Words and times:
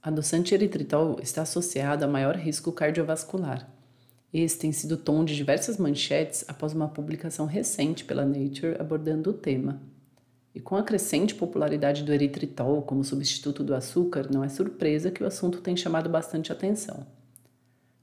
Adoçante 0.00 0.54
eritritol 0.54 1.18
está 1.20 1.42
associado 1.42 2.04
a 2.04 2.08
maior 2.08 2.36
risco 2.36 2.70
cardiovascular. 2.70 3.68
Esse 4.32 4.56
tem 4.56 4.70
sido 4.70 4.96
tom 4.96 5.24
de 5.24 5.34
diversas 5.34 5.76
manchetes 5.76 6.44
após 6.46 6.72
uma 6.72 6.86
publicação 6.86 7.46
recente 7.46 8.04
pela 8.04 8.24
Nature 8.24 8.76
abordando 8.78 9.30
o 9.30 9.32
tema. 9.32 9.82
E 10.54 10.60
com 10.60 10.76
a 10.76 10.84
crescente 10.84 11.34
popularidade 11.34 12.04
do 12.04 12.12
eritritol 12.12 12.82
como 12.82 13.02
substituto 13.02 13.64
do 13.64 13.74
açúcar, 13.74 14.28
não 14.32 14.44
é 14.44 14.48
surpresa 14.48 15.10
que 15.10 15.24
o 15.24 15.26
assunto 15.26 15.60
tem 15.60 15.76
chamado 15.76 16.08
bastante 16.08 16.52
atenção. 16.52 17.04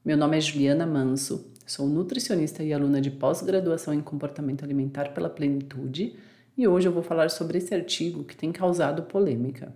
Meu 0.03 0.17
nome 0.17 0.37
é 0.37 0.41
Juliana 0.41 0.85
Manso, 0.85 1.49
sou 1.65 1.87
nutricionista 1.87 2.61
e 2.61 2.73
aluna 2.73 2.99
de 2.99 3.09
pós-graduação 3.09 3.93
em 3.93 4.01
comportamento 4.01 4.65
alimentar 4.65 5.13
pela 5.13 5.29
Plenitude, 5.29 6.17
e 6.57 6.67
hoje 6.67 6.89
eu 6.89 6.91
vou 6.91 7.03
falar 7.03 7.29
sobre 7.29 7.57
esse 7.57 7.73
artigo 7.73 8.25
que 8.25 8.35
tem 8.35 8.51
causado 8.51 9.03
polêmica. 9.03 9.73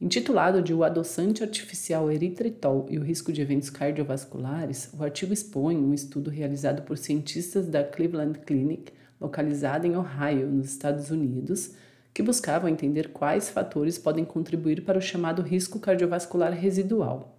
Intitulado 0.00 0.60
de 0.60 0.74
O 0.74 0.82
adoçante 0.82 1.44
artificial 1.44 2.10
eritritol 2.10 2.86
e 2.90 2.98
o 2.98 3.02
risco 3.02 3.32
de 3.32 3.40
eventos 3.40 3.70
cardiovasculares, 3.70 4.90
o 4.92 5.02
artigo 5.02 5.32
expõe 5.32 5.76
um 5.76 5.94
estudo 5.94 6.30
realizado 6.30 6.82
por 6.82 6.98
cientistas 6.98 7.68
da 7.68 7.84
Cleveland 7.84 8.40
Clinic, 8.40 8.92
localizada 9.20 9.86
em 9.86 9.96
Ohio, 9.96 10.48
nos 10.48 10.70
Estados 10.70 11.10
Unidos, 11.10 11.74
que 12.12 12.24
buscavam 12.24 12.68
entender 12.68 13.10
quais 13.12 13.48
fatores 13.48 13.96
podem 13.96 14.24
contribuir 14.24 14.82
para 14.82 14.98
o 14.98 15.02
chamado 15.02 15.42
risco 15.42 15.78
cardiovascular 15.78 16.52
residual. 16.52 17.38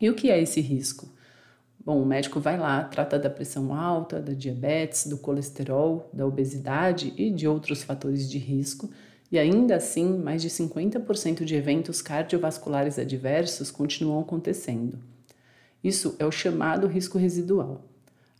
E 0.00 0.08
o 0.08 0.14
que 0.14 0.30
é 0.30 0.40
esse 0.40 0.60
risco? 0.60 1.08
Bom, 1.84 2.00
o 2.00 2.06
médico 2.06 2.38
vai 2.38 2.56
lá, 2.56 2.84
trata 2.84 3.18
da 3.18 3.28
pressão 3.28 3.74
alta, 3.74 4.20
da 4.20 4.32
diabetes, 4.32 5.08
do 5.08 5.18
colesterol, 5.18 6.08
da 6.12 6.24
obesidade 6.24 7.12
e 7.16 7.28
de 7.30 7.48
outros 7.48 7.82
fatores 7.82 8.30
de 8.30 8.38
risco 8.38 8.88
e 9.30 9.38
ainda 9.38 9.76
assim, 9.76 10.18
mais 10.18 10.40
de 10.40 10.48
50% 10.48 11.44
de 11.44 11.54
eventos 11.54 12.00
cardiovasculares 12.00 12.98
adversos 12.98 13.70
continuam 13.70 14.20
acontecendo. 14.20 14.98
Isso 15.84 16.16
é 16.18 16.24
o 16.24 16.30
chamado 16.30 16.86
risco 16.86 17.18
residual. 17.18 17.84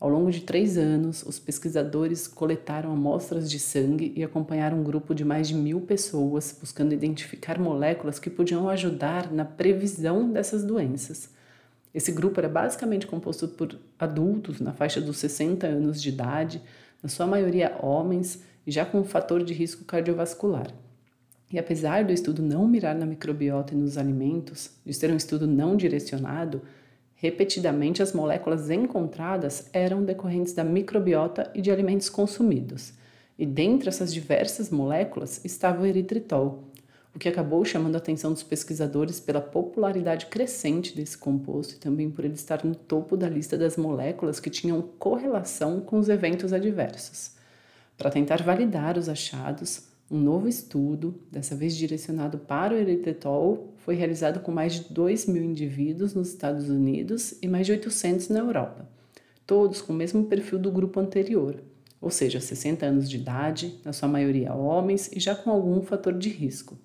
Ao 0.01 0.09
longo 0.09 0.31
de 0.31 0.43
três 0.43 0.79
anos, 0.79 1.25
os 1.25 1.39
pesquisadores 1.39 2.29
coletaram 2.29 2.93
amostras 2.93 3.51
de 3.51 3.59
sangue 3.59 4.13
e 4.17 4.23
acompanharam 4.23 4.79
um 4.79 4.85
grupo 4.85 5.13
de 5.13 5.25
mais 5.25 5.49
de 5.49 5.55
mil 5.55 5.81
pessoas, 5.81 6.57
buscando 6.59 6.95
identificar 6.95 7.59
moléculas 7.59 8.19
que 8.19 8.31
podiam 8.31 8.69
ajudar 8.69 9.33
na 9.33 9.45
previsão 9.45 10.31
dessas 10.31 10.63
doenças. 10.63 11.31
Esse 11.93 12.13
grupo 12.13 12.39
era 12.39 12.49
basicamente 12.49 13.09
composto 13.09 13.49
por 13.49 13.77
adultos 13.99 14.61
na 14.61 14.73
faixa 14.73 15.01
dos 15.01 15.19
60 15.19 15.67
anos 15.67 16.01
de 16.01 16.11
idade, 16.11 16.63
na 17.03 17.09
sua 17.09 17.27
maioria 17.27 17.77
homens, 17.83 18.43
já 18.67 18.85
com 18.85 19.01
um 19.01 19.05
fator 19.05 19.43
de 19.43 19.55
risco 19.55 19.85
cardiovascular. 19.85 20.73
E 21.51 21.59
apesar 21.59 22.05
do 22.05 22.13
estudo 22.13 22.43
não 22.43 22.69
mirar 22.69 22.95
na 22.95 23.07
microbiota 23.07 23.73
e 23.73 23.77
nos 23.77 23.97
alimentos, 23.97 24.71
de 24.85 24.93
ser 24.93 25.11
um 25.11 25.17
estudo 25.17 25.47
não 25.47 25.77
direcionado, 25.77 26.61
repetidamente 27.15 28.03
as 28.03 28.13
moléculas 28.13 28.71
encontradas 28.71 29.69
eram 29.73 30.05
decorrentes 30.05 30.53
da 30.53 30.63
microbiota 30.63 31.51
e 31.55 31.63
de 31.63 31.71
alimentos 31.71 32.11
consumidos. 32.11 32.93
E 33.39 33.47
dentre 33.47 33.89
essas 33.89 34.13
diversas 34.13 34.69
moléculas 34.69 35.43
estava 35.45 35.83
o 35.83 35.87
eritritol, 35.87 36.65
o 37.15 37.19
que 37.19 37.29
acabou 37.29 37.65
chamando 37.65 37.95
a 37.95 37.99
atenção 37.99 38.33
dos 38.33 38.43
pesquisadores 38.43 39.19
pela 39.19 39.41
popularidade 39.41 40.27
crescente 40.27 40.95
desse 40.95 41.17
composto 41.17 41.75
e 41.75 41.79
também 41.79 42.11
por 42.11 42.25
ele 42.25 42.35
estar 42.35 42.65
no 42.65 42.75
topo 42.75 43.17
da 43.17 43.29
lista 43.29 43.57
das 43.57 43.77
moléculas 43.77 44.39
que 44.39 44.51
tinham 44.51 44.83
correlação 44.99 45.81
com 45.81 45.99
os 45.99 46.09
eventos 46.09 46.53
adversos. 46.53 47.33
Para 47.97 48.11
tentar 48.11 48.43
validar 48.43 48.97
os 48.97 49.09
achados, 49.09 49.89
um 50.11 50.19
novo 50.19 50.49
estudo, 50.49 51.21
dessa 51.31 51.55
vez 51.55 51.77
direcionado 51.77 52.39
para 52.39 52.75
o 52.75 52.79
eritritol, 52.79 53.75
foi 53.77 53.95
realizado 53.95 54.41
com 54.41 54.51
mais 54.51 54.75
de 54.75 54.93
2 54.93 55.27
mil 55.27 55.43
indivíduos 55.43 56.15
nos 56.15 56.29
Estados 56.29 56.71
Unidos 56.71 57.35
e 57.43 57.49
mais 57.49 57.67
de 57.67 57.73
800 57.73 58.29
na 58.29 58.39
Europa, 58.39 58.89
todos 59.47 59.83
com 59.83 59.93
o 59.93 59.97
mesmo 59.97 60.25
perfil 60.25 60.59
do 60.59 60.71
grupo 60.71 61.01
anterior, 61.01 61.63
ou 62.01 62.11
seja, 62.11 62.41
60 62.41 62.87
anos 62.87 63.11
de 63.11 63.17
idade, 63.17 63.81
na 63.85 63.93
sua 63.93 64.09
maioria 64.09 64.55
homens 64.55 65.11
e 65.13 65.21
já 65.21 65.35
com 65.35 65.51
algum 65.51 65.83
fator 65.83 66.17
de 66.17 66.29
risco. 66.29 66.79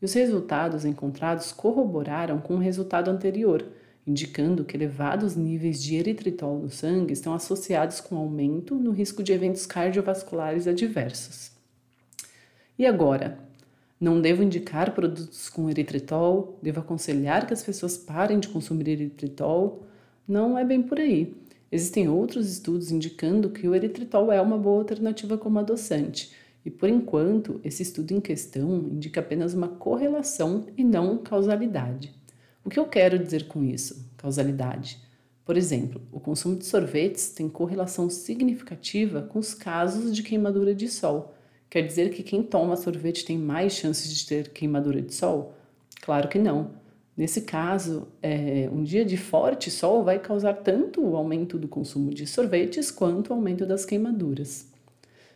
E 0.00 0.04
os 0.04 0.12
resultados 0.12 0.84
encontrados 0.84 1.52
corroboraram 1.52 2.40
com 2.40 2.54
o 2.54 2.58
resultado 2.58 3.10
anterior, 3.10 3.64
indicando 4.06 4.64
que 4.64 4.76
elevados 4.76 5.36
níveis 5.36 5.82
de 5.82 5.96
eritritol 5.96 6.58
no 6.58 6.70
sangue 6.70 7.12
estão 7.12 7.34
associados 7.34 8.00
com 8.00 8.16
aumento 8.16 8.74
no 8.74 8.90
risco 8.90 9.22
de 9.22 9.32
eventos 9.32 9.66
cardiovasculares 9.66 10.66
adversos. 10.66 11.50
E 12.78 12.86
agora? 12.86 13.38
Não 14.00 14.20
devo 14.20 14.44
indicar 14.44 14.94
produtos 14.94 15.48
com 15.48 15.68
eritritol? 15.68 16.56
Devo 16.62 16.78
aconselhar 16.78 17.46
que 17.46 17.52
as 17.52 17.64
pessoas 17.64 17.96
parem 17.96 18.38
de 18.38 18.46
consumir 18.46 18.88
eritritol? 18.88 19.82
Não 20.26 20.56
é 20.56 20.64
bem 20.64 20.80
por 20.80 21.00
aí. 21.00 21.36
Existem 21.70 22.08
outros 22.08 22.48
estudos 22.48 22.90
indicando 22.90 23.50
que 23.50 23.68
o 23.68 23.74
eritritol 23.74 24.32
é 24.32 24.40
uma 24.40 24.56
boa 24.56 24.78
alternativa 24.78 25.36
como 25.36 25.58
adoçante. 25.58 26.32
E 26.64 26.70
por 26.70 26.88
enquanto, 26.88 27.60
esse 27.64 27.82
estudo 27.82 28.12
em 28.12 28.20
questão 28.20 28.78
indica 28.78 29.20
apenas 29.20 29.54
uma 29.54 29.68
correlação 29.68 30.66
e 30.76 30.84
não 30.84 31.18
causalidade. 31.18 32.14
O 32.64 32.70
que 32.70 32.78
eu 32.78 32.86
quero 32.86 33.18
dizer 33.18 33.48
com 33.48 33.64
isso? 33.64 34.10
Causalidade. 34.16 35.00
Por 35.44 35.56
exemplo, 35.56 36.02
o 36.12 36.20
consumo 36.20 36.56
de 36.56 36.66
sorvetes 36.66 37.30
tem 37.30 37.48
correlação 37.48 38.10
significativa 38.10 39.22
com 39.22 39.38
os 39.38 39.54
casos 39.54 40.14
de 40.14 40.22
queimadura 40.22 40.74
de 40.74 40.88
sol. 40.88 41.34
Quer 41.70 41.86
dizer 41.86 42.10
que 42.10 42.22
quem 42.22 42.42
toma 42.42 42.76
sorvete 42.76 43.24
tem 43.24 43.38
mais 43.38 43.72
chances 43.72 44.14
de 44.14 44.26
ter 44.26 44.50
queimadura 44.50 45.00
de 45.00 45.14
sol? 45.14 45.54
Claro 46.02 46.28
que 46.28 46.38
não. 46.38 46.72
Nesse 47.16 47.40
caso, 47.40 48.08
é, 48.22 48.68
um 48.72 48.84
dia 48.84 49.04
de 49.04 49.16
forte 49.16 49.70
sol 49.70 50.04
vai 50.04 50.18
causar 50.18 50.52
tanto 50.52 51.02
o 51.02 51.16
aumento 51.16 51.58
do 51.58 51.66
consumo 51.66 52.12
de 52.14 52.26
sorvetes 52.26 52.90
quanto 52.90 53.30
o 53.30 53.32
aumento 53.32 53.66
das 53.66 53.84
queimaduras. 53.84 54.68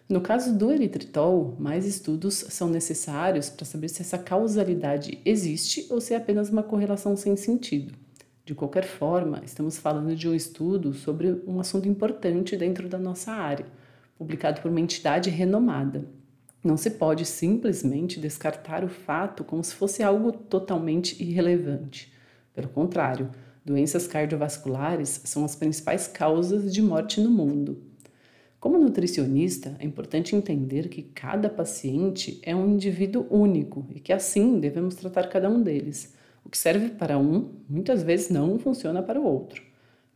No 0.08 0.20
caso 0.20 0.56
do 0.56 0.72
eritritol, 0.72 1.56
mais 1.58 1.86
estudos 1.86 2.34
são 2.34 2.68
necessários 2.68 3.48
para 3.48 3.64
saber 3.64 3.88
se 3.88 4.02
essa 4.02 4.18
causalidade 4.18 5.20
existe 5.24 5.86
ou 5.90 6.00
se 6.00 6.12
é 6.12 6.16
apenas 6.16 6.50
uma 6.50 6.62
correlação 6.62 7.16
sem 7.16 7.36
sentido. 7.36 7.94
De 8.44 8.54
qualquer 8.54 8.84
forma, 8.84 9.40
estamos 9.44 9.78
falando 9.78 10.16
de 10.16 10.28
um 10.28 10.34
estudo 10.34 10.92
sobre 10.92 11.40
um 11.46 11.60
assunto 11.60 11.88
importante 11.88 12.56
dentro 12.56 12.88
da 12.88 12.98
nossa 12.98 13.30
área, 13.30 13.66
publicado 14.18 14.60
por 14.60 14.70
uma 14.70 14.80
entidade 14.80 15.30
renomada. 15.30 16.04
Não 16.62 16.76
se 16.76 16.90
pode 16.90 17.24
simplesmente 17.24 18.20
descartar 18.20 18.84
o 18.84 18.88
fato 18.88 19.44
como 19.44 19.62
se 19.62 19.74
fosse 19.74 20.02
algo 20.02 20.32
totalmente 20.32 21.22
irrelevante. 21.22 22.12
Pelo 22.52 22.68
contrário, 22.68 23.30
doenças 23.64 24.06
cardiovasculares 24.08 25.22
são 25.24 25.44
as 25.44 25.54
principais 25.54 26.06
causas 26.08 26.72
de 26.72 26.82
morte 26.82 27.20
no 27.20 27.30
mundo. 27.30 27.91
Como 28.62 28.78
nutricionista, 28.78 29.74
é 29.80 29.84
importante 29.84 30.36
entender 30.36 30.88
que 30.88 31.02
cada 31.02 31.48
paciente 31.48 32.38
é 32.44 32.54
um 32.54 32.74
indivíduo 32.74 33.26
único 33.28 33.84
e 33.92 33.98
que 33.98 34.12
assim 34.12 34.60
devemos 34.60 34.94
tratar 34.94 35.28
cada 35.28 35.50
um 35.50 35.60
deles. 35.60 36.14
O 36.44 36.48
que 36.48 36.56
serve 36.56 36.90
para 36.90 37.18
um, 37.18 37.50
muitas 37.68 38.04
vezes 38.04 38.30
não 38.30 38.60
funciona 38.60 39.02
para 39.02 39.20
o 39.20 39.26
outro. 39.26 39.60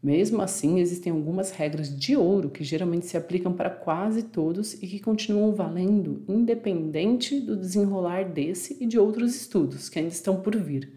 Mesmo 0.00 0.40
assim, 0.42 0.78
existem 0.78 1.12
algumas 1.12 1.50
regras 1.50 1.88
de 1.98 2.16
ouro 2.16 2.48
que 2.48 2.62
geralmente 2.62 3.06
se 3.06 3.16
aplicam 3.16 3.52
para 3.52 3.68
quase 3.68 4.22
todos 4.22 4.74
e 4.74 4.86
que 4.86 5.00
continuam 5.00 5.52
valendo, 5.52 6.22
independente 6.28 7.40
do 7.40 7.56
desenrolar 7.56 8.26
desse 8.30 8.76
e 8.80 8.86
de 8.86 8.96
outros 8.96 9.34
estudos 9.34 9.88
que 9.88 9.98
ainda 9.98 10.12
estão 10.12 10.40
por 10.40 10.54
vir. 10.54 10.92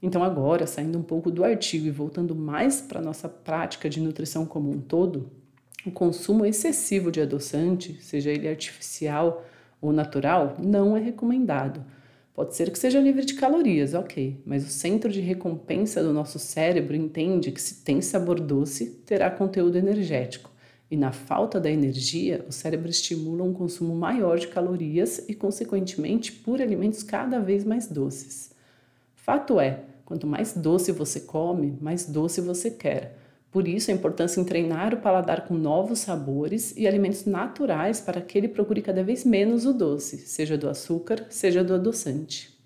Então, 0.00 0.24
agora, 0.24 0.66
saindo 0.66 0.96
um 0.96 1.02
pouco 1.02 1.30
do 1.30 1.44
artigo 1.44 1.86
e 1.86 1.90
voltando 1.90 2.34
mais 2.34 2.80
para 2.80 2.98
a 2.98 3.04
nossa 3.04 3.28
prática 3.28 3.90
de 3.90 4.00
nutrição 4.00 4.46
como 4.46 4.70
um 4.70 4.80
todo, 4.80 5.30
o 5.86 5.90
consumo 5.90 6.44
excessivo 6.44 7.10
de 7.10 7.20
adoçante, 7.20 7.98
seja 8.02 8.30
ele 8.30 8.48
artificial 8.48 9.44
ou 9.80 9.92
natural, 9.92 10.56
não 10.58 10.96
é 10.96 11.00
recomendado. 11.00 11.84
Pode 12.34 12.54
ser 12.54 12.70
que 12.70 12.78
seja 12.78 13.00
livre 13.00 13.24
de 13.24 13.34
calorias, 13.34 13.94
ok, 13.94 14.40
mas 14.46 14.64
o 14.64 14.70
centro 14.70 15.10
de 15.10 15.20
recompensa 15.20 16.02
do 16.02 16.12
nosso 16.12 16.38
cérebro 16.38 16.94
entende 16.94 17.50
que 17.50 17.60
se 17.60 17.82
tem 17.82 18.00
sabor 18.00 18.38
doce, 18.38 19.02
terá 19.04 19.30
conteúdo 19.30 19.76
energético. 19.76 20.50
E 20.90 20.96
na 20.96 21.12
falta 21.12 21.60
da 21.60 21.70
energia, 21.70 22.44
o 22.48 22.52
cérebro 22.52 22.88
estimula 22.88 23.44
um 23.44 23.52
consumo 23.52 23.94
maior 23.94 24.38
de 24.38 24.48
calorias 24.48 25.28
e, 25.28 25.34
consequentemente, 25.34 26.32
por 26.32 26.62
alimentos 26.62 27.02
cada 27.02 27.40
vez 27.40 27.64
mais 27.64 27.88
doces. 27.88 28.52
Fato 29.14 29.60
é, 29.60 29.80
quanto 30.04 30.26
mais 30.26 30.54
doce 30.54 30.90
você 30.92 31.20
come, 31.20 31.76
mais 31.80 32.06
doce 32.06 32.40
você 32.40 32.70
quer. 32.70 33.18
Por 33.50 33.66
isso, 33.66 33.90
a 33.90 33.94
importância 33.94 34.40
em 34.40 34.44
treinar 34.44 34.92
o 34.92 35.00
paladar 35.00 35.46
com 35.46 35.54
novos 35.54 36.00
sabores 36.00 36.74
e 36.76 36.86
alimentos 36.86 37.24
naturais 37.24 38.00
para 38.00 38.20
que 38.20 38.36
ele 38.36 38.48
procure 38.48 38.82
cada 38.82 39.02
vez 39.02 39.24
menos 39.24 39.64
o 39.64 39.72
doce, 39.72 40.18
seja 40.18 40.58
do 40.58 40.68
açúcar, 40.68 41.26
seja 41.30 41.64
do 41.64 41.74
adoçante. 41.74 42.57